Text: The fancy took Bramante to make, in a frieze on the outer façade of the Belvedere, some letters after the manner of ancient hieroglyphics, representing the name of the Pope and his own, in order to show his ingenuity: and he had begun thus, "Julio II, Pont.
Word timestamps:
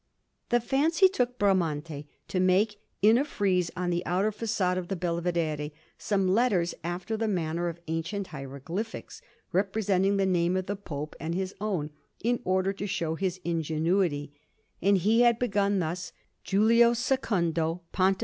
The 0.49 0.59
fancy 0.59 1.07
took 1.07 1.37
Bramante 1.37 2.07
to 2.27 2.39
make, 2.39 2.79
in 3.03 3.19
a 3.19 3.23
frieze 3.23 3.69
on 3.77 3.91
the 3.91 4.03
outer 4.03 4.31
façade 4.31 4.79
of 4.79 4.87
the 4.87 4.95
Belvedere, 4.95 5.69
some 5.99 6.27
letters 6.27 6.73
after 6.83 7.15
the 7.15 7.27
manner 7.27 7.67
of 7.69 7.79
ancient 7.87 8.29
hieroglyphics, 8.33 9.21
representing 9.51 10.17
the 10.17 10.25
name 10.25 10.57
of 10.57 10.65
the 10.65 10.75
Pope 10.75 11.15
and 11.19 11.35
his 11.35 11.53
own, 11.61 11.91
in 12.23 12.39
order 12.45 12.73
to 12.73 12.87
show 12.87 13.13
his 13.13 13.39
ingenuity: 13.45 14.33
and 14.81 14.97
he 14.97 15.21
had 15.21 15.37
begun 15.37 15.77
thus, 15.77 16.13
"Julio 16.43 16.95
II, 16.95 17.77
Pont. 17.91 18.17